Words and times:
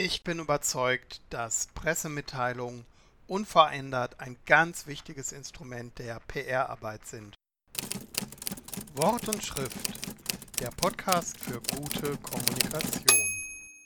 Ich 0.00 0.22
bin 0.22 0.38
überzeugt, 0.38 1.22
dass 1.28 1.66
Pressemitteilungen 1.74 2.86
unverändert 3.26 4.20
ein 4.20 4.36
ganz 4.46 4.86
wichtiges 4.86 5.32
Instrument 5.32 5.98
der 5.98 6.20
PR-Arbeit 6.20 7.04
sind. 7.04 7.34
Wort 8.94 9.28
und 9.28 9.44
Schrift, 9.44 9.98
der 10.60 10.70
Podcast 10.70 11.36
für 11.40 11.60
gute 11.74 12.16
Kommunikation. 12.18 13.18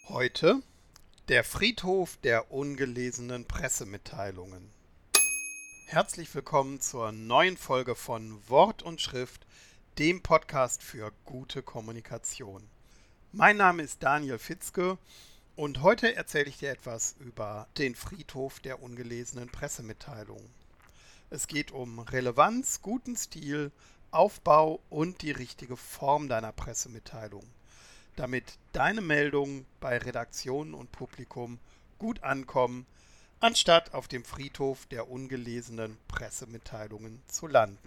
Heute 0.08 0.62
der 1.28 1.44
Friedhof 1.44 2.18
der 2.18 2.52
ungelesenen 2.52 3.46
Pressemitteilungen. 3.46 4.70
Herzlich 5.86 6.34
willkommen 6.34 6.82
zur 6.82 7.12
neuen 7.12 7.56
Folge 7.56 7.94
von 7.94 8.38
Wort 8.50 8.82
und 8.82 9.00
Schrift, 9.00 9.46
dem 9.98 10.22
Podcast 10.22 10.82
für 10.82 11.10
gute 11.24 11.62
Kommunikation. 11.62 12.68
Mein 13.32 13.56
Name 13.56 13.82
ist 13.82 14.02
Daniel 14.02 14.38
Fitzke 14.38 14.98
und 15.56 15.82
heute 15.82 16.14
erzähle 16.14 16.48
ich 16.48 16.58
dir 16.58 16.70
etwas 16.70 17.14
über 17.20 17.68
den 17.78 17.94
Friedhof 17.94 18.60
der 18.60 18.82
ungelesenen 18.82 19.48
Pressemitteilungen. 19.48 20.50
Es 21.30 21.46
geht 21.46 21.72
um 21.72 21.98
Relevanz, 21.98 22.80
guten 22.82 23.16
Stil, 23.16 23.70
Aufbau 24.10 24.80
und 24.90 25.22
die 25.22 25.30
richtige 25.30 25.76
Form 25.76 26.28
deiner 26.28 26.52
Pressemitteilung, 26.52 27.44
damit 28.16 28.58
deine 28.72 29.00
Meldungen 29.00 29.66
bei 29.80 29.98
Redaktionen 29.98 30.74
und 30.74 30.92
Publikum 30.92 31.58
gut 31.98 32.22
ankommen, 32.22 32.86
anstatt 33.40 33.94
auf 33.94 34.08
dem 34.08 34.24
Friedhof 34.24 34.86
der 34.86 35.08
ungelesenen 35.08 35.98
Pressemitteilungen 36.08 37.22
zu 37.26 37.46
landen. 37.46 37.78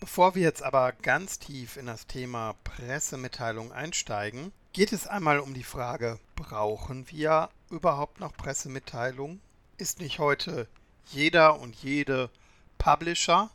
Bevor 0.00 0.34
wir 0.36 0.42
jetzt 0.42 0.62
aber 0.62 0.92
ganz 0.92 1.38
tief 1.38 1.76
in 1.76 1.86
das 1.86 2.06
Thema 2.06 2.54
Pressemitteilung 2.62 3.72
einsteigen, 3.72 4.52
geht 4.78 4.92
es 4.92 5.08
einmal 5.08 5.40
um 5.40 5.54
die 5.54 5.64
Frage, 5.64 6.20
brauchen 6.36 7.10
wir 7.10 7.50
überhaupt 7.68 8.20
noch 8.20 8.32
Pressemitteilungen? 8.36 9.40
Ist 9.76 9.98
nicht 9.98 10.20
heute 10.20 10.68
jeder 11.06 11.58
und 11.58 11.74
jede 11.74 12.30
Publisher? 12.78 13.50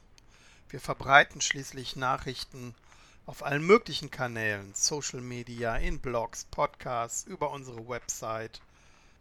Wir 0.68 0.82
verbreiten 0.82 1.40
schließlich 1.40 1.96
Nachrichten 1.96 2.76
auf 3.26 3.42
allen 3.42 3.66
möglichen 3.66 4.12
Kanälen, 4.12 4.74
Social 4.76 5.22
Media, 5.22 5.78
in 5.78 6.00
Blogs, 6.00 6.44
Podcasts, 6.52 7.24
über 7.24 7.52
unsere 7.52 7.88
Website. 7.88 8.60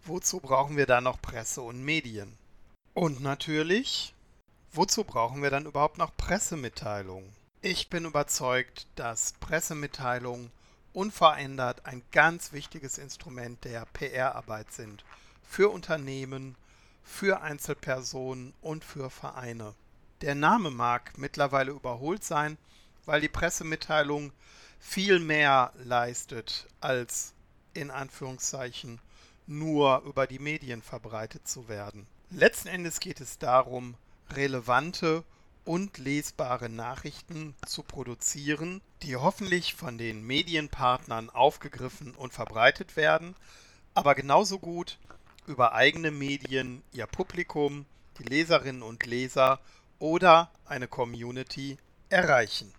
Wozu 0.05 0.41
brauchen 0.41 0.77
wir 0.77 0.87
da 0.87 1.01
noch 1.01 1.23
Presse 1.23 1.63
und 1.63 1.85
Medien? 1.85 2.37
Und 2.95 3.21
natürlich, 3.21 4.13
wozu 4.73 5.05
brauchen 5.05 5.41
wir 5.41 5.51
dann 5.51 5.67
überhaupt 5.67 5.99
noch 5.99 6.17
Pressemitteilungen? 6.17 7.33
Ich 7.61 7.91
bin 7.91 8.07
überzeugt, 8.07 8.89
dass 8.97 9.35
Pressemitteilungen 9.35 10.51
unverändert 10.93 11.87
ein 11.87 12.03
ganz 12.13 12.53
wichtiges 12.53 12.99
Instrument 12.99 13.65
der 13.65 13.87
PR-Arbeit 13.93 14.73
sind. 14.73 15.05
Für 15.43 15.71
Unternehmen, 15.71 16.57
für 17.03 17.41
Einzelpersonen 17.41 18.55
und 18.61 18.85
für 18.85 19.11
Vereine. 19.11 19.75
Der 20.21 20.35
Name 20.35 20.71
mag 20.71 21.19
mittlerweile 21.19 21.73
überholt 21.73 22.25
sein, 22.25 22.57
weil 23.05 23.21
die 23.21 23.29
Pressemitteilung 23.29 24.33
viel 24.79 25.19
mehr 25.19 25.73
leistet, 25.85 26.69
als 26.81 27.35
in 27.75 27.91
Anführungszeichen 27.91 29.01
nur 29.47 30.03
über 30.03 30.27
die 30.27 30.39
Medien 30.39 30.83
verbreitet 30.83 31.49
zu 31.49 31.69
werden. 31.69 32.07
Letzten 32.31 32.69
Endes 32.69 33.01
geht 33.01 33.21
es 33.21 33.39
darum, 33.39 33.95
relevante 34.31 35.25
und 35.65 35.99
lesbare 35.99 36.69
Nachrichten 36.69 37.55
zu 37.67 37.83
produzieren, 37.83 38.81
die 39.03 39.17
hoffentlich 39.17 39.75
von 39.75 39.99
den 39.99 40.25
Medienpartnern 40.25 41.31
aufgegriffen 41.31 42.15
und 42.15 42.33
verbreitet 42.33 42.97
werden, 42.97 43.37
aber 43.95 44.15
genauso 44.15 44.59
gut 44.59 44.99
über 45.47 45.73
eigene 45.73 46.11
Medien 46.11 46.83
ihr 46.93 47.07
Publikum, 47.07 47.87
die 48.19 48.25
Leserinnen 48.25 48.83
und 48.83 49.07
Leser 49.07 49.61
oder 49.99 50.51
eine 50.65 50.89
Community 50.89 51.79
erreichen. 52.09 52.73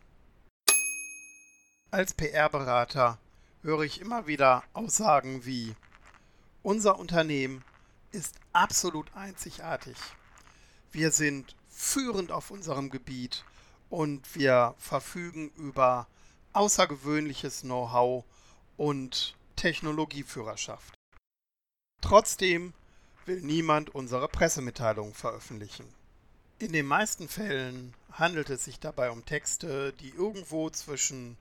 Als 1.91 2.13
PR-Berater 2.13 3.19
höre 3.61 3.83
ich 3.83 4.01
immer 4.01 4.27
wieder 4.27 4.63
Aussagen 4.73 5.45
wie 5.45 5.75
unser 6.63 6.97
Unternehmen 6.97 7.63
ist 8.11 8.35
absolut 8.51 9.13
einzigartig. 9.15 9.97
Wir 10.91 11.11
sind 11.11 11.55
führend 11.73 12.31
auf 12.31 12.51
unserem 12.51 12.89
Gebiet 12.89 13.43
und 13.89 14.35
wir 14.35 14.75
verfügen 14.77 15.49
über 15.57 16.07
außergewöhnliches 16.53 17.61
Know-how 17.61 18.23
und 18.77 19.35
Technologieführerschaft. 19.55 20.93
Trotzdem 22.01 22.73
will 23.25 23.41
niemand 23.41 23.93
unsere 23.95 24.27
Pressemitteilungen 24.27 25.13
veröffentlichen. 25.13 25.85
In 26.59 26.73
den 26.73 26.85
meisten 26.85 27.27
Fällen 27.27 27.93
handelt 28.11 28.49
es 28.49 28.65
sich 28.65 28.79
dabei 28.79 29.09
um 29.09 29.25
Texte, 29.25 29.93
die 29.93 30.09
irgendwo 30.09 30.69
zwischen 30.69 31.37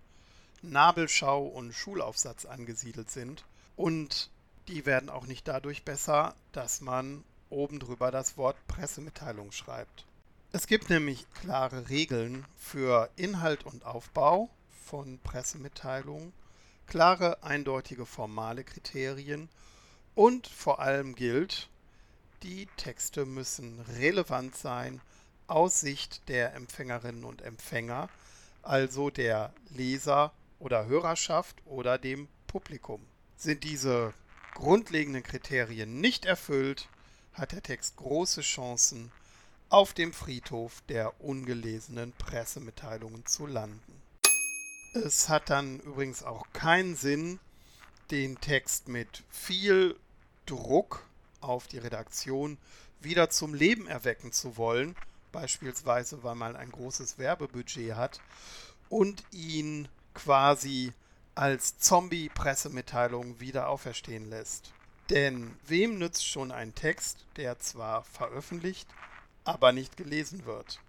Nabelschau 0.63 1.45
und 1.45 1.73
Schulaufsatz 1.75 2.45
angesiedelt 2.45 3.11
sind 3.11 3.45
und 3.77 4.31
die 4.69 4.87
werden 4.87 5.11
auch 5.11 5.27
nicht 5.27 5.49
dadurch 5.49 5.85
besser, 5.85 6.35
dass 6.53 6.81
man 6.81 7.25
oben 7.51 7.81
drüber 7.81 8.11
das 8.11 8.37
Wort 8.37 8.57
Pressemitteilung 8.69 9.53
schreibt. 9.53 10.07
Es 10.55 10.67
gibt 10.67 10.91
nämlich 10.91 11.25
klare 11.33 11.89
Regeln 11.89 12.45
für 12.59 13.09
Inhalt 13.17 13.65
und 13.65 13.87
Aufbau 13.87 14.51
von 14.85 15.19
Pressemitteilungen, 15.21 16.35
klare, 16.87 17.43
eindeutige 17.43 18.05
formale 18.05 18.63
Kriterien 18.63 19.49
und 20.15 20.47
vor 20.47 20.81
allem 20.81 21.15
gilt, 21.15 21.71
die 22.43 22.69
Texte 22.77 23.25
müssen 23.25 23.81
relevant 23.97 24.55
sein 24.55 25.01
aus 25.47 25.81
Sicht 25.81 26.29
der 26.29 26.55
Empfängerinnen 26.55 27.25
und 27.25 27.41
Empfänger, 27.41 28.11
also 28.61 29.09
der 29.09 29.55
Leser 29.71 30.35
oder 30.59 30.85
Hörerschaft 30.85 31.57
oder 31.65 31.97
dem 31.97 32.29
Publikum. 32.47 33.01
Sind 33.39 33.65
diese 33.65 34.13
grundlegenden 34.53 35.23
Kriterien 35.23 36.03
nicht 36.03 36.27
erfüllt, 36.27 36.91
hat 37.33 37.53
der 37.53 37.63
Text 37.63 37.97
große 37.97 38.43
Chancen, 38.43 39.11
auf 39.73 39.95
dem 39.95 40.13
Friedhof 40.13 40.83
der 40.91 41.19
ungelesenen 41.23 42.13
Pressemitteilungen 42.13 43.25
zu 43.25 43.47
landen. 43.47 44.03
Es 44.93 45.31
hat 45.31 45.49
dann 45.49 45.81
übrigens 45.81 46.23
auch 46.23 46.47
keinen 46.53 46.95
Sinn, 46.95 47.41
den 48.11 48.39
Text 48.39 48.89
mit 48.89 49.25
viel 49.31 49.97
Druck 50.45 51.07
auf 51.41 51.69
die 51.69 51.79
Redaktion 51.79 52.59
wieder 53.01 53.31
zum 53.31 53.55
Leben 53.55 53.87
erwecken 53.87 54.31
zu 54.31 54.59
wollen, 54.59 54.95
beispielsweise 55.33 56.23
weil 56.23 56.35
man 56.35 56.55
ein 56.55 56.71
großes 56.71 57.17
Werbebudget 57.17 57.97
hat 57.97 58.21
und 58.91 59.25
ihn 59.31 59.89
quasi 60.13 60.93
als 61.35 61.79
Zombie-Pressemitteilung 61.79 63.41
wieder 63.41 63.71
auferstehen 63.71 64.29
lässt. 64.29 64.75
Denn 65.09 65.57
wem 65.67 65.99
nützt 65.99 66.27
schon 66.27 66.53
ein 66.53 66.75
Text, 66.75 67.25
der 67.37 67.59
zwar 67.59 68.05
veröffentlicht, 68.05 68.87
aber 69.45 69.73
nicht 69.73 69.97
gelesen 69.97 70.45
wird. 70.47 70.81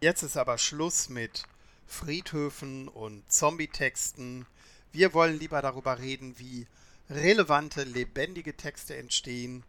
Jetzt 0.00 0.22
ist 0.22 0.36
aber 0.36 0.56
Schluss 0.58 1.08
mit 1.08 1.44
Friedhöfen 1.86 2.88
und 2.88 3.30
Zombie-Texten. 3.30 4.46
Wir 4.92 5.12
wollen 5.12 5.38
lieber 5.38 5.60
darüber 5.60 5.98
reden, 5.98 6.38
wie 6.38 6.66
relevante, 7.10 7.82
lebendige 7.82 8.56
Texte 8.56 8.96
entstehen, 8.96 9.64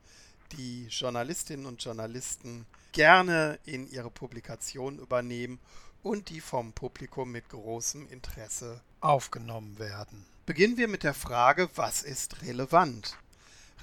die 0.54 0.86
Journalistinnen 0.88 1.66
und 1.66 1.84
Journalisten 1.84 2.66
gerne 2.92 3.60
in 3.66 3.90
ihre 3.90 4.12
Publikation 4.12 5.00
übernehmen 5.00 5.60
und 6.04 6.30
die 6.30 6.42
vom 6.42 6.74
Publikum 6.74 7.32
mit 7.32 7.50
großem 7.50 8.08
Interesse 8.08 8.82
aufgenommen 9.02 9.80
werden. 9.80 10.26
Beginnen 10.46 10.78
wir 10.78 10.88
mit 10.88 11.04
der 11.04 11.14
Frage, 11.14 11.70
was 11.76 12.04
ist 12.04 12.42
relevant? 12.42 13.18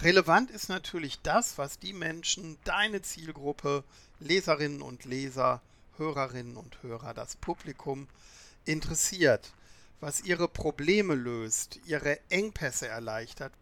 Relevant 0.00 0.52
ist 0.52 0.68
natürlich 0.68 1.20
das, 1.22 1.58
was 1.58 1.80
die 1.80 1.92
Menschen, 1.92 2.56
deine 2.62 3.02
Zielgruppe, 3.02 3.82
Leserinnen 4.20 4.80
und 4.80 5.04
Leser, 5.04 5.60
Hörerinnen 5.96 6.56
und 6.56 6.80
Hörer, 6.84 7.14
das 7.14 7.34
Publikum 7.34 8.06
interessiert, 8.64 9.52
was 9.98 10.20
ihre 10.20 10.46
Probleme 10.46 11.16
löst, 11.16 11.80
ihre 11.84 12.20
Engpässe 12.30 12.86
erleichtert, 12.86 13.52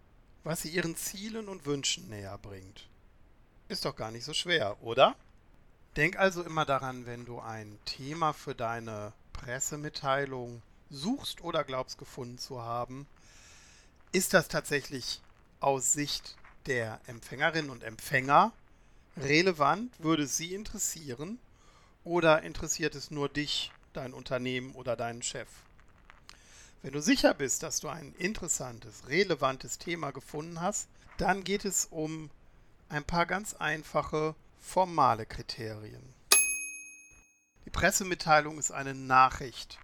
was 0.44 0.60
sie 0.60 0.68
ihren 0.68 0.94
Zielen 0.94 1.48
und 1.48 1.64
Wünschen 1.64 2.10
näher 2.10 2.36
bringt. 2.36 2.86
Ist 3.68 3.86
doch 3.86 3.96
gar 3.96 4.10
nicht 4.10 4.24
so 4.24 4.34
schwer, 4.34 4.76
oder? 4.82 5.16
Denk 5.96 6.18
also 6.18 6.42
immer 6.42 6.66
daran, 6.66 7.06
wenn 7.06 7.24
du 7.24 7.40
ein 7.40 7.78
Thema 7.86 8.34
für 8.34 8.54
deine 8.54 9.14
Pressemitteilung 9.32 10.60
suchst 10.90 11.40
oder 11.40 11.64
glaubst 11.64 11.96
gefunden 11.96 12.36
zu 12.36 12.60
haben, 12.60 13.06
ist 14.12 14.34
das 14.34 14.48
tatsächlich 14.48 15.22
aus 15.60 15.92
Sicht 15.92 16.36
der 16.66 17.00
Empfängerinnen 17.06 17.70
und 17.70 17.82
Empfänger 17.82 18.52
relevant? 19.16 19.92
Würde 19.98 20.26
sie 20.26 20.54
interessieren? 20.54 21.38
Oder 22.04 22.42
interessiert 22.42 22.94
es 22.94 23.10
nur 23.10 23.28
dich, 23.28 23.72
dein 23.92 24.12
Unternehmen 24.12 24.74
oder 24.74 24.96
deinen 24.96 25.22
Chef? 25.22 25.48
Wenn 26.82 26.92
du 26.92 27.02
sicher 27.02 27.34
bist, 27.34 27.62
dass 27.62 27.80
du 27.80 27.88
ein 27.88 28.14
interessantes, 28.14 29.08
relevantes 29.08 29.78
Thema 29.78 30.12
gefunden 30.12 30.60
hast, 30.60 30.88
dann 31.16 31.42
geht 31.42 31.64
es 31.64 31.86
um 31.86 32.30
ein 32.88 33.04
paar 33.04 33.26
ganz 33.26 33.54
einfache 33.54 34.34
formale 34.60 35.26
Kriterien. 35.26 36.14
Die 37.64 37.70
Pressemitteilung 37.70 38.58
ist 38.58 38.70
eine 38.70 38.94
Nachricht. 38.94 39.78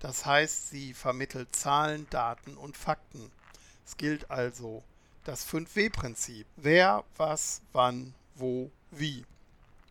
Das 0.00 0.26
heißt, 0.26 0.70
sie 0.70 0.94
vermittelt 0.94 1.54
Zahlen, 1.54 2.08
Daten 2.10 2.56
und 2.56 2.76
Fakten. 2.76 3.30
Es 3.86 3.96
gilt 3.96 4.30
also 4.30 4.82
das 5.24 5.46
5W-Prinzip. 5.46 6.46
Wer, 6.56 7.04
was, 7.16 7.62
wann, 7.72 8.14
wo, 8.34 8.70
wie. 8.90 9.24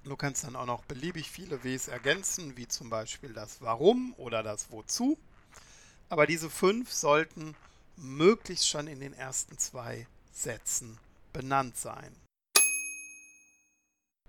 Du 0.03 0.15
kannst 0.15 0.43
dann 0.43 0.55
auch 0.55 0.65
noch 0.65 0.83
beliebig 0.85 1.29
viele 1.29 1.63
Ws 1.63 1.87
ergänzen, 1.87 2.57
wie 2.57 2.67
zum 2.67 2.89
Beispiel 2.89 3.33
das 3.33 3.61
Warum 3.61 4.13
oder 4.17 4.43
das 4.43 4.71
Wozu. 4.71 5.17
Aber 6.09 6.25
diese 6.25 6.49
fünf 6.49 6.91
sollten 6.91 7.55
möglichst 7.95 8.67
schon 8.67 8.87
in 8.87 8.99
den 8.99 9.13
ersten 9.13 9.57
zwei 9.57 10.07
Sätzen 10.31 10.97
benannt 11.33 11.77
sein. 11.77 12.15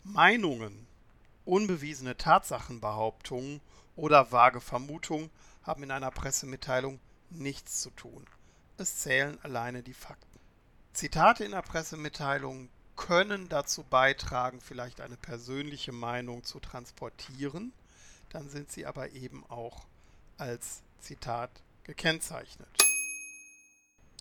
Meinungen, 0.03 0.87
unbewiesene 1.45 2.17
Tatsachenbehauptungen 2.17 3.61
oder 3.97 4.33
vage 4.33 4.61
Vermutungen 4.61 5.31
haben 5.63 5.83
in 5.83 5.91
einer 5.91 6.11
Pressemitteilung 6.11 6.99
nichts 7.31 7.81
zu 7.81 7.91
tun. 7.91 8.27
Es 8.77 8.99
zählen 8.99 9.39
alleine 9.43 9.83
die 9.83 9.95
Fakten. 9.95 10.30
Zitate 10.93 11.45
in 11.45 11.53
der 11.53 11.63
Pressemitteilung 11.63 12.69
können 12.97 13.49
dazu 13.49 13.83
beitragen, 13.85 14.61
vielleicht 14.61 15.01
eine 15.01 15.17
persönliche 15.17 15.93
Meinung 15.93 16.45
zu 16.45 16.61
transportieren, 16.61 17.73
dann 18.29 18.51
sind 18.51 18.71
sie 18.71 18.85
aber 18.87 19.11
eben 19.13 19.45
auch 19.49 19.87
als 20.37 20.83
Zitat 21.01 21.51
gekennzeichnet. 21.85 22.69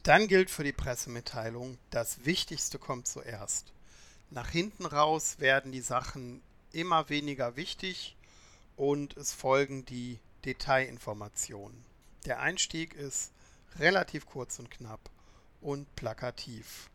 Dann 0.04 0.28
gilt 0.28 0.50
für 0.50 0.64
die 0.64 0.72
Pressemitteilung, 0.72 1.78
das 1.90 2.24
Wichtigste 2.24 2.80
kommt 2.80 3.08
zuerst. 3.08 3.74
Nach 4.30 4.50
hinten 4.50 4.86
raus 4.86 5.40
werden 5.40 5.72
die 5.72 5.82
Sachen 5.82 6.42
immer 6.72 7.10
weniger 7.10 7.56
wichtig 7.56 8.16
und 8.78 9.18
es 9.18 9.34
folgen 9.34 9.86
die 9.86 10.20
Detailinformationen. 10.46 11.84
Der 12.26 12.40
Einstieg 12.40 12.94
ist 12.94 13.32
relativ 13.78 14.26
kurz 14.26 14.60
und 14.60 14.72
knapp 14.72 15.02
und 15.62 15.94
plakativ. 15.96 16.90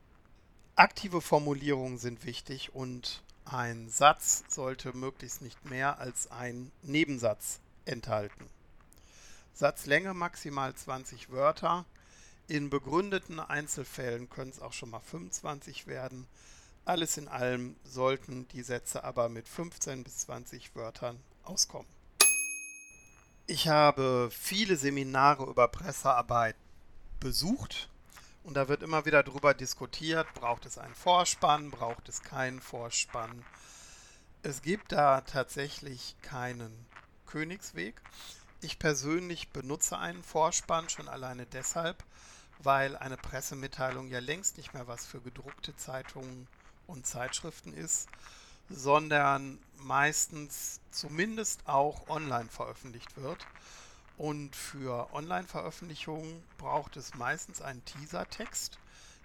Aktive 0.76 1.20
Formulierungen 1.20 1.98
sind 1.98 2.24
wichtig 2.24 2.74
und 2.74 3.22
ein 3.44 3.88
Satz 3.88 4.44
sollte 4.48 4.96
möglichst 4.96 5.42
nicht 5.42 5.64
mehr 5.64 5.98
als 5.98 6.30
ein 6.30 6.72
Nebensatz 6.82 7.60
enthalten. 7.84 8.46
Satzlänge 9.52 10.14
maximal 10.14 10.74
20 10.74 11.30
Wörter. 11.30 11.84
In 12.48 12.70
begründeten 12.70 13.38
Einzelfällen 13.38 14.28
können 14.28 14.50
es 14.50 14.60
auch 14.60 14.72
schon 14.72 14.90
mal 14.90 15.00
25 15.00 15.86
werden. 15.86 16.26
Alles 16.84 17.16
in 17.16 17.28
allem 17.28 17.76
sollten 17.84 18.48
die 18.48 18.62
Sätze 18.62 19.04
aber 19.04 19.28
mit 19.28 19.48
15 19.48 20.04
bis 20.04 20.18
20 20.18 20.74
Wörtern 20.74 21.18
auskommen. 21.44 21.88
Ich 23.46 23.68
habe 23.68 24.28
viele 24.32 24.76
Seminare 24.76 25.44
über 25.44 25.68
Pressearbeit 25.68 26.56
besucht 27.20 27.88
und 28.44 28.54
da 28.54 28.68
wird 28.68 28.82
immer 28.82 29.06
wieder 29.06 29.22
darüber 29.22 29.54
diskutiert, 29.54 30.32
braucht 30.34 30.66
es 30.66 30.78
einen 30.78 30.94
Vorspann, 30.94 31.70
braucht 31.70 32.08
es 32.08 32.22
keinen 32.22 32.60
Vorspann. 32.60 33.44
Es 34.42 34.60
gibt 34.60 34.92
da 34.92 35.22
tatsächlich 35.22 36.14
keinen 36.20 36.86
Königsweg. 37.26 38.00
Ich 38.60 38.78
persönlich 38.78 39.48
benutze 39.48 39.98
einen 39.98 40.22
Vorspann 40.22 40.90
schon 40.90 41.08
alleine 41.08 41.46
deshalb, 41.46 42.04
weil 42.58 42.96
eine 42.96 43.16
Pressemitteilung 43.16 44.08
ja 44.08 44.18
längst 44.18 44.58
nicht 44.58 44.74
mehr 44.74 44.86
was 44.86 45.06
für 45.06 45.20
gedruckte 45.20 45.74
Zeitungen 45.76 46.46
und 46.86 47.06
Zeitschriften 47.06 47.72
ist, 47.72 48.08
sondern 48.68 49.58
meistens 49.78 50.80
zumindest 50.90 51.66
auch 51.66 52.08
online 52.08 52.50
veröffentlicht 52.50 53.16
wird. 53.16 53.46
Und 54.16 54.54
für 54.54 55.12
Online-Veröffentlichungen 55.12 56.42
braucht 56.58 56.96
es 56.96 57.14
meistens 57.14 57.60
einen 57.60 57.84
Teaser-Text, 57.84 58.78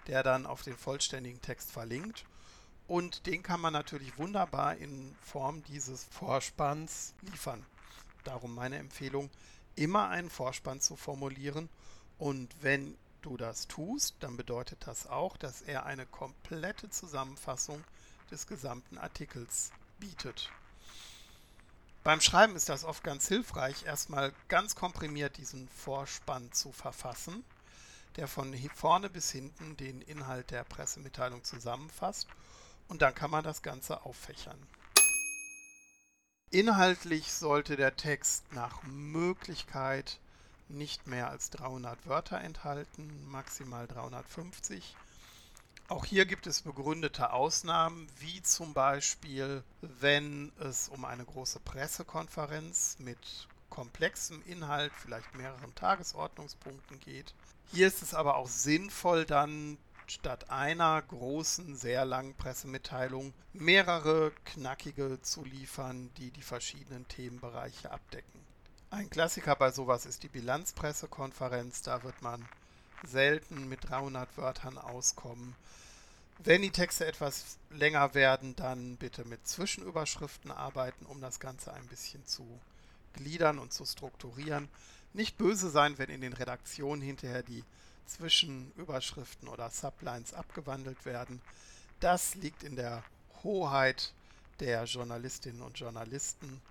der 0.07 0.23
dann 0.23 0.45
auf 0.45 0.63
den 0.63 0.77
vollständigen 0.77 1.41
Text 1.41 1.71
verlinkt. 1.71 2.25
Und 2.87 3.27
den 3.27 3.43
kann 3.43 3.61
man 3.61 3.73
natürlich 3.73 4.17
wunderbar 4.17 4.75
in 4.77 5.15
Form 5.21 5.63
dieses 5.65 6.05
Vorspanns 6.05 7.13
liefern. 7.21 7.63
Darum 8.23 8.55
meine 8.55 8.77
Empfehlung, 8.77 9.29
immer 9.75 10.09
einen 10.09 10.31
Vorspann 10.31 10.81
zu 10.81 10.95
formulieren. 10.95 11.69
Und 12.17 12.49
wenn 12.61 12.97
du 13.21 13.37
das 13.37 13.67
tust, 13.67 14.15
dann 14.21 14.37
bedeutet 14.37 14.79
das 14.87 15.05
auch, 15.05 15.37
dass 15.37 15.61
er 15.61 15.85
eine 15.85 16.07
komplette 16.07 16.89
Zusammenfassung 16.89 17.83
des 18.31 18.47
gesamten 18.47 18.97
Artikels 18.97 19.71
bietet. 19.99 20.49
Beim 22.03 22.21
Schreiben 22.21 22.55
ist 22.55 22.69
das 22.69 22.85
oft 22.85 23.03
ganz 23.03 23.27
hilfreich, 23.27 23.83
erstmal 23.85 24.33
ganz 24.47 24.75
komprimiert 24.75 25.37
diesen 25.37 25.67
Vorspann 25.67 26.51
zu 26.53 26.71
verfassen, 26.71 27.43
der 28.15 28.27
von 28.27 28.53
vorne 28.73 29.09
bis 29.09 29.31
hinten 29.31 29.75
den 29.75 30.01
Inhalt 30.01 30.51
der 30.51 30.63
Pressemitteilung 30.63 31.43
zusammenfasst 31.43 32.27
und 32.87 33.01
dann 33.01 33.13
kann 33.13 33.29
man 33.29 33.43
das 33.43 33.61
Ganze 33.61 34.05
auffächern. 34.05 34.57
Inhaltlich 36.51 37.31
sollte 37.33 37.75
der 37.75 37.95
Text 37.95 38.51
nach 38.53 38.81
Möglichkeit 38.83 40.19
nicht 40.67 41.05
mehr 41.05 41.29
als 41.29 41.49
300 41.51 42.07
Wörter 42.07 42.39
enthalten, 42.39 43.29
maximal 43.29 43.87
350. 43.87 44.95
Auch 45.89 46.05
hier 46.05 46.27
gibt 46.27 46.45
es 46.45 46.61
begründete 46.61 47.33
Ausnahmen, 47.33 48.07
wie 48.19 48.43
zum 48.43 48.75
Beispiel, 48.75 49.63
wenn 49.81 50.51
es 50.59 50.87
um 50.87 51.03
eine 51.03 51.25
große 51.25 51.59
Pressekonferenz 51.61 52.97
mit 52.99 53.17
komplexem 53.71 54.43
Inhalt, 54.43 54.91
vielleicht 54.95 55.33
mehreren 55.33 55.73
Tagesordnungspunkten 55.73 56.99
geht. 56.99 57.33
Hier 57.71 57.87
ist 57.87 58.03
es 58.03 58.13
aber 58.13 58.35
auch 58.35 58.47
sinnvoll, 58.47 59.25
dann 59.25 59.79
statt 60.05 60.51
einer 60.51 61.01
großen, 61.01 61.75
sehr 61.75 62.05
langen 62.05 62.35
Pressemitteilung 62.35 63.33
mehrere 63.53 64.31
knackige 64.45 65.19
zu 65.23 65.43
liefern, 65.43 66.11
die 66.17 66.29
die 66.29 66.43
verschiedenen 66.43 67.07
Themenbereiche 67.07 67.89
abdecken. 67.89 68.39
Ein 68.91 69.09
Klassiker 69.09 69.55
bei 69.55 69.71
sowas 69.71 70.05
ist 70.05 70.21
die 70.21 70.29
Bilanzpressekonferenz. 70.29 71.81
Da 71.81 72.03
wird 72.03 72.21
man 72.21 72.47
selten 73.03 73.69
mit 73.69 73.89
300 73.89 74.37
Wörtern 74.37 74.77
auskommen. 74.77 75.55
Wenn 76.39 76.61
die 76.61 76.71
Texte 76.71 77.05
etwas 77.05 77.57
länger 77.69 78.13
werden, 78.13 78.55
dann 78.55 78.95
bitte 78.95 79.25
mit 79.25 79.45
Zwischenüberschriften 79.47 80.51
arbeiten, 80.51 81.05
um 81.05 81.19
das 81.19 81.39
Ganze 81.39 81.73
ein 81.73 81.85
bisschen 81.87 82.25
zu 82.25 82.45
gliedern 83.13 83.59
und 83.59 83.73
zu 83.73 83.85
strukturieren. 83.85 84.69
Nicht 85.13 85.37
böse 85.37 85.69
sein, 85.69 85.97
wenn 85.97 86.09
in 86.09 86.21
den 86.21 86.33
Redaktionen 86.33 87.01
hinterher 87.01 87.43
die 87.43 87.63
Zwischenüberschriften 88.05 89.47
oder 89.47 89.69
Sublines 89.69 90.33
abgewandelt 90.33 91.05
werden. 91.05 91.41
Das 91.99 92.35
liegt 92.35 92.63
in 92.63 92.75
der 92.75 93.03
Hoheit 93.43 94.13
der 94.59 94.85
Journalistinnen 94.85 95.61
und 95.61 95.79
Journalisten 95.79 96.61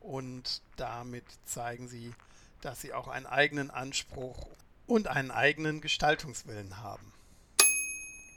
und 0.00 0.60
damit 0.76 1.24
zeigen 1.46 1.88
sie, 1.88 2.12
dass 2.60 2.80
sie 2.80 2.92
auch 2.92 3.08
einen 3.08 3.26
eigenen 3.26 3.70
Anspruch 3.70 4.46
und 4.86 5.08
einen 5.08 5.30
eigenen 5.30 5.80
Gestaltungswillen 5.80 6.78
haben. 6.78 7.12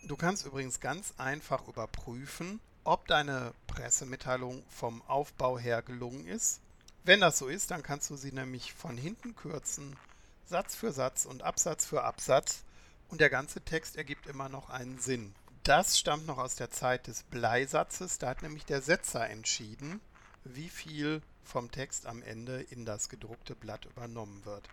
Du 0.07 0.15
kannst 0.15 0.45
übrigens 0.45 0.79
ganz 0.79 1.13
einfach 1.17 1.67
überprüfen, 1.67 2.59
ob 2.83 3.07
deine 3.07 3.53
Pressemitteilung 3.67 4.63
vom 4.69 5.01
Aufbau 5.07 5.59
her 5.59 5.81
gelungen 5.81 6.25
ist. 6.25 6.61
Wenn 7.03 7.19
das 7.19 7.37
so 7.37 7.47
ist, 7.47 7.71
dann 7.71 7.83
kannst 7.83 8.09
du 8.09 8.15
sie 8.15 8.31
nämlich 8.31 8.73
von 8.73 8.97
hinten 8.97 9.35
kürzen, 9.35 9.97
Satz 10.45 10.75
für 10.75 10.93
Satz 10.93 11.25
und 11.25 11.43
Absatz 11.43 11.85
für 11.85 12.03
Absatz 12.03 12.63
und 13.09 13.19
der 13.19 13.29
ganze 13.29 13.61
Text 13.61 13.97
ergibt 13.97 14.27
immer 14.27 14.47
noch 14.47 14.69
einen 14.69 14.99
Sinn. 14.99 15.35
Das 15.63 15.99
stammt 15.99 16.25
noch 16.27 16.37
aus 16.37 16.55
der 16.55 16.71
Zeit 16.71 17.07
des 17.07 17.23
Bleisatzes, 17.23 18.19
da 18.19 18.29
hat 18.29 18.41
nämlich 18.41 18.65
der 18.65 18.81
Setzer 18.81 19.29
entschieden, 19.29 19.99
wie 20.45 20.69
viel 20.69 21.21
vom 21.43 21.71
Text 21.71 22.05
am 22.05 22.21
Ende 22.21 22.61
in 22.61 22.85
das 22.85 23.09
gedruckte 23.09 23.55
Blatt 23.55 23.83
übernommen 23.85 24.45
wird. 24.45 24.63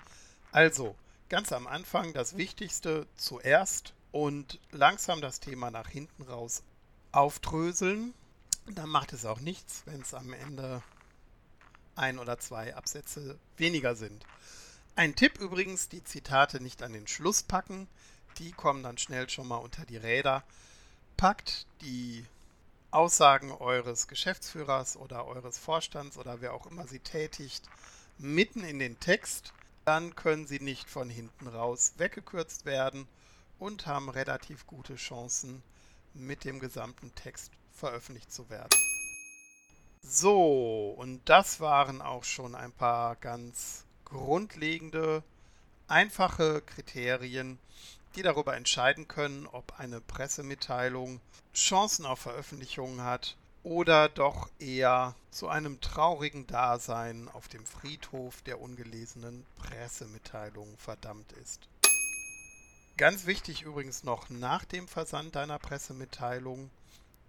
Also, 0.53 0.95
ganz 1.29 1.53
am 1.53 1.67
Anfang 1.67 2.13
das 2.13 2.37
Wichtigste 2.37 3.07
zuerst 3.17 3.95
und 4.13 4.61
langsam 4.71 5.21
das 5.21 5.41
Thema 5.41 5.71
nach 5.71 5.89
hinten 5.89 6.23
raus 6.23 6.63
aufdröseln. 7.13 8.15
Dann 8.67 8.89
macht 8.89 9.13
es 9.13 9.25
auch 9.25 9.41
nichts, 9.41 9.83
wenn 9.87 10.01
es 10.01 10.15
am 10.15 10.33
Ende 10.33 10.83
ein 11.97 12.19
oder 12.19 12.39
zwei 12.39 12.75
Absätze 12.75 13.39
weniger 13.57 13.95
sind. 13.95 14.25
Ein 14.97 15.17
Tipp 15.17 15.39
übrigens, 15.39 15.89
die 15.89 16.05
Zitate 16.05 16.63
nicht 16.63 16.83
an 16.83 16.93
den 16.93 17.07
Schluss 17.07 17.43
packen. 17.43 17.89
Die 18.39 18.53
kommen 18.53 18.83
dann 18.83 18.99
schnell 18.99 19.29
schon 19.29 19.49
mal 19.49 19.57
unter 19.57 19.85
die 19.85 19.97
Räder. 19.97 20.45
Packt 21.17 21.67
die 21.83 22.25
Aussagen 22.91 23.51
eures 23.51 24.07
Geschäftsführers 24.07 24.97
oder 24.97 25.27
eures 25.27 25.59
Vorstands 25.59 26.17
oder 26.17 26.41
wer 26.41 26.55
auch 26.55 26.67
immer 26.67 26.87
sie 26.87 27.01
tätigt 27.01 27.65
mitten 28.19 28.63
in 28.63 28.79
den 28.79 29.01
Text 29.01 29.53
dann 29.85 30.17
können 30.17 30.47
sie 30.47 30.61
nicht 30.61 30.89
von 30.89 31.11
hinten 31.11 31.47
raus 31.47 31.95
weggekürzt 31.99 32.65
werden 32.65 33.07
und 33.59 33.87
haben 33.87 34.09
relativ 34.09 34.67
gute 34.67 34.97
Chancen, 34.97 35.63
mit 36.15 36.45
dem 36.45 36.61
gesamten 36.61 37.15
Text 37.15 37.51
veröffentlicht 37.73 38.33
zu 38.33 38.49
werden. 38.49 38.79
So, 40.03 40.95
und 40.97 41.21
das 41.25 41.61
waren 41.61 42.01
auch 42.03 42.25
schon 42.25 42.55
ein 42.55 42.73
paar 42.73 43.17
ganz 43.17 43.85
grundlegende, 44.05 45.23
einfache 45.89 46.63
Kriterien, 46.63 47.59
die 48.15 48.23
darüber 48.23 48.55
entscheiden 48.55 49.09
können, 49.09 49.47
ob 49.47 49.81
eine 49.81 50.01
Pressemitteilung 50.01 51.21
Chancen 51.53 52.07
auf 52.07 52.21
Veröffentlichung 52.21 53.01
hat 53.01 53.37
oder 53.65 54.11
doch 54.11 54.49
eher 54.59 55.17
zu 55.31 55.49
einem 55.49 55.81
traurigen 55.81 56.47
Dasein 56.47 57.29
auf 57.33 57.49
dem 57.49 57.67
Friedhof 57.67 58.43
der 58.43 58.61
ungelesenen 58.61 59.45
Pressemitteilungen 59.57 60.77
verdammt 60.77 61.33
ist. 61.33 61.67
Ganz 62.97 63.27
wichtig 63.27 63.63
übrigens 63.63 64.05
noch 64.05 64.29
nach 64.31 64.65
dem 64.65 64.87
Versand 64.87 65.35
deiner 65.35 65.59
Pressemitteilung, 65.59 66.71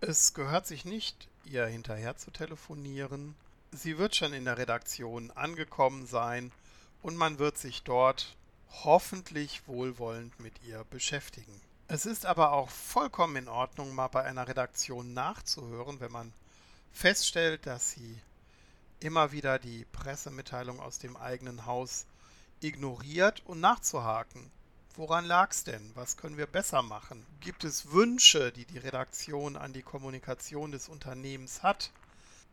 es 0.02 0.34
gehört 0.34 0.68
sich 0.68 0.86
nicht, 0.86 1.30
ihr 1.46 1.66
hinterher 1.66 2.18
zu 2.18 2.30
telefonieren. 2.30 3.34
Sie 3.72 3.98
wird 3.98 4.16
schon 4.16 4.34
in 4.34 4.46
der 4.46 4.58
Redaktion 4.58 5.32
angekommen 5.32 6.06
sein 6.06 6.52
und 7.02 7.16
man 7.16 7.40
wird 7.40 7.58
sich 7.58 7.82
dort 7.84 8.36
hoffentlich 8.84 9.68
wohlwollend 9.68 10.40
mit 10.40 10.54
ihr 10.64 10.84
beschäftigen. 10.90 11.62
Es 11.88 12.08
ist 12.08 12.26
aber 12.26 12.52
auch 12.52 12.70
vollkommen 12.72 13.36
in 13.36 13.48
Ordnung, 13.48 13.94
mal 13.94 14.08
bei 14.08 14.24
einer 14.24 14.48
Redaktion 14.48 15.14
nachzuhören, 15.14 16.00
wenn 16.00 16.12
man 16.12 16.34
feststellt, 16.92 17.68
dass 17.68 17.92
sie 17.92 18.20
immer 19.00 19.32
wieder 19.32 19.60
die 19.60 19.86
Pressemitteilung 19.92 20.80
aus 20.80 20.98
dem 20.98 21.16
eigenen 21.16 21.68
Haus 21.68 22.08
ignoriert 22.60 23.44
und 23.46 23.60
nachzuhaken. 23.60 24.50
Woran 24.96 25.26
lag 25.26 25.52
es 25.52 25.64
denn? 25.64 25.92
Was 25.94 26.18
können 26.18 26.38
wir 26.38 26.48
besser 26.48 26.82
machen? 26.82 27.24
Gibt 27.40 27.64
es 27.64 27.92
Wünsche, 27.92 28.52
die 28.52 28.66
die 28.66 28.80
Redaktion 28.80 29.56
an 29.56 29.72
die 29.72 29.84
Kommunikation 29.84 30.72
des 30.72 30.90
Unternehmens 30.90 31.62
hat? 31.62 31.92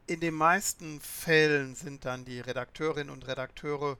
In 0.06 0.20
den 0.20 0.34
meisten 0.34 1.00
Fällen 1.00 1.74
sind 1.74 2.04
dann 2.04 2.26
die 2.26 2.40
Redakteurinnen 2.40 3.10
und 3.10 3.26
Redakteure 3.26 3.96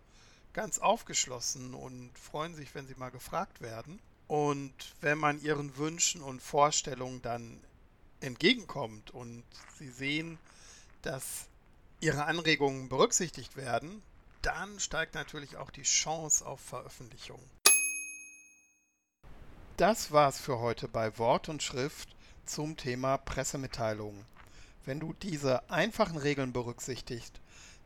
ganz 0.53 0.79
aufgeschlossen 0.79 1.73
und 1.73 2.11
freuen 2.19 2.55
sich, 2.55 2.75
wenn 2.75 2.87
sie 2.87 2.97
mal 2.97 3.11
gefragt 3.11 3.63
werden. 3.63 3.99
Und 4.33 4.73
wenn 5.03 5.19
man 5.19 5.43
ihren 5.43 5.77
Wünschen 5.77 6.23
und 6.23 6.41
Vorstellungen 6.41 7.21
dann 7.21 7.61
entgegenkommt 8.21 9.11
und 9.11 9.45
sie 9.77 9.91
sehen, 9.91 10.39
dass 11.03 11.49
ihre 12.01 12.25
Anregungen 12.25 12.89
berücksichtigt 12.89 13.59
werden, 13.59 14.03
dann 14.41 14.81
steigt 14.81 15.15
natürlich 15.17 15.59
auch 15.59 15.71
die 15.71 15.83
Chance 15.83 16.47
auf 16.47 16.63
Veröffentlichung. 16.63 17.41
Das 19.77 20.13
war's 20.13 20.41
für 20.41 20.61
heute 20.61 20.89
bei 20.89 21.19
Wort 21.19 21.51
und 21.51 21.63
Schrift 21.63 22.17
zum 22.47 22.79
Thema 22.79 23.19
Pressemitteilungen. 23.19 24.25
Wenn 24.87 24.99
du 24.99 25.13
diese 25.13 25.69
einfachen 25.69 26.17
Regeln 26.17 26.55
berücksichtigst, 26.55 27.39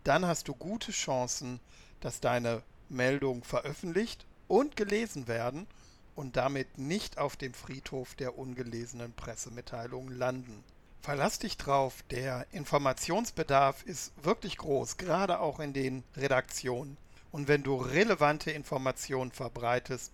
dann 0.04 0.24
hast 0.24 0.46
du 0.46 0.54
gute 0.54 0.92
Chancen, 0.92 1.58
dass 1.98 2.20
deine 2.20 2.62
Meldungen 2.88 3.42
veröffentlicht 3.42 4.24
und 4.46 4.76
gelesen 4.76 5.26
werden 5.26 5.66
und 6.16 6.36
damit 6.36 6.78
nicht 6.78 7.18
auf 7.18 7.36
dem 7.36 7.54
Friedhof 7.54 8.14
der 8.16 8.36
ungelesenen 8.36 9.12
Pressemitteilungen 9.12 10.16
landen. 10.16 10.64
Verlass 11.02 11.38
dich 11.38 11.56
drauf, 11.56 12.02
der 12.10 12.46
Informationsbedarf 12.50 13.84
ist 13.84 14.12
wirklich 14.24 14.56
groß, 14.56 14.96
gerade 14.96 15.38
auch 15.38 15.60
in 15.60 15.72
den 15.72 16.02
Redaktionen. 16.16 16.96
Und 17.30 17.46
wenn 17.46 17.62
du 17.62 17.76
relevante 17.76 18.50
Informationen 18.50 19.30
verbreitest, 19.30 20.12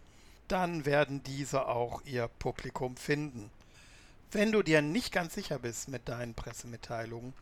dann 0.48 0.84
werden 0.84 1.22
diese 1.22 1.66
auch 1.66 2.02
ihr 2.04 2.28
Publikum 2.28 2.96
finden. 2.96 3.50
Wenn 4.32 4.52
du 4.52 4.62
dir 4.62 4.82
nicht 4.82 5.12
ganz 5.12 5.34
sicher 5.34 5.58
bist 5.58 5.88
mit 5.88 6.08
deinen 6.08 6.34
Pressemitteilungen, 6.34 7.32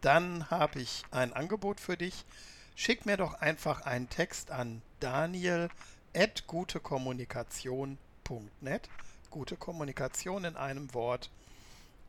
dann 0.00 0.50
habe 0.50 0.80
ich 0.80 1.02
ein 1.10 1.32
Angebot 1.32 1.80
für 1.80 1.96
dich. 1.96 2.24
Schick 2.76 3.06
mir 3.06 3.16
doch 3.16 3.34
einfach 3.34 3.82
einen 3.82 4.10
Text 4.10 4.50
an 4.50 4.82
Daniel 5.00 5.68
gutekommunikation.net. 6.46 8.88
Gute 9.30 9.56
Kommunikation 9.56 10.44
in 10.44 10.56
einem 10.56 10.92
Wort. 10.94 11.30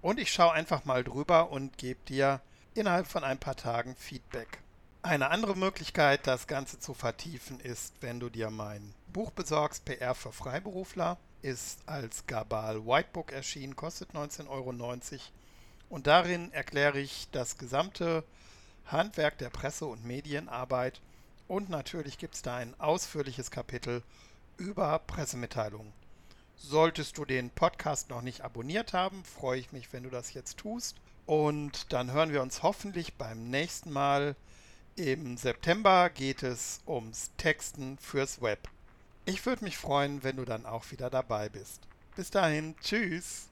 Und 0.01 0.19
ich 0.19 0.31
schaue 0.31 0.51
einfach 0.51 0.83
mal 0.83 1.05
drüber 1.05 1.51
und 1.51 1.77
gebe 1.77 2.01
dir 2.07 2.41
innerhalb 2.75 3.07
von 3.07 3.23
ein 3.23 3.39
paar 3.39 3.55
Tagen 3.55 3.95
Feedback. 3.95 4.59
Eine 5.03 5.31
andere 5.31 5.55
Möglichkeit, 5.55 6.27
das 6.27 6.47
Ganze 6.47 6.79
zu 6.79 6.93
vertiefen, 6.93 7.61
ist, 7.61 7.93
wenn 8.01 8.19
du 8.19 8.27
dir 8.29 8.49
mein 8.49 8.93
Buch 9.11 9.31
besorgst, 9.31 9.85
PR 9.85 10.15
für 10.15 10.33
Freiberufler, 10.33 11.17
ist 11.41 11.79
als 11.85 12.27
Gabal 12.27 12.85
Whitebook 12.85 13.31
erschienen, 13.31 13.75
kostet 13.75 14.11
19,90 14.11 14.49
Euro. 14.49 14.73
Und 15.89 16.07
darin 16.07 16.51
erkläre 16.51 16.99
ich 16.99 17.27
das 17.31 17.57
gesamte 17.57 18.23
Handwerk 18.85 19.37
der 19.37 19.49
Presse- 19.49 19.85
und 19.85 20.05
Medienarbeit 20.05 21.01
und 21.47 21.69
natürlich 21.69 22.17
gibt 22.17 22.35
es 22.35 22.41
da 22.41 22.57
ein 22.57 22.73
ausführliches 22.79 23.51
Kapitel 23.51 24.03
über 24.57 24.99
Pressemitteilungen. 24.99 25.93
Solltest 26.55 27.17
du 27.17 27.25
den 27.25 27.49
Podcast 27.49 28.09
noch 28.09 28.21
nicht 28.21 28.41
abonniert 28.41 28.93
haben, 28.93 29.23
freue 29.25 29.59
ich 29.59 29.71
mich, 29.71 29.91
wenn 29.91 30.03
du 30.03 30.09
das 30.09 30.33
jetzt 30.33 30.57
tust. 30.57 30.95
Und 31.25 31.91
dann 31.91 32.11
hören 32.11 32.31
wir 32.31 32.41
uns 32.41 32.63
hoffentlich 32.63 33.15
beim 33.15 33.49
nächsten 33.49 33.91
Mal. 33.91 34.35
Im 34.95 35.37
September 35.37 36.09
geht 36.09 36.43
es 36.43 36.81
ums 36.87 37.31
Texten 37.37 37.97
fürs 37.97 38.41
Web. 38.41 38.69
Ich 39.25 39.45
würde 39.45 39.63
mich 39.63 39.77
freuen, 39.77 40.23
wenn 40.23 40.37
du 40.37 40.45
dann 40.45 40.65
auch 40.65 40.91
wieder 40.91 41.09
dabei 41.09 41.49
bist. 41.49 41.81
Bis 42.15 42.29
dahin, 42.29 42.75
tschüss. 42.81 43.47